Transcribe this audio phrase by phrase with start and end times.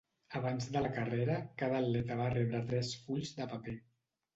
[0.37, 3.83] Abans de la carrera, cada atleta va rebre tres fulls de paper.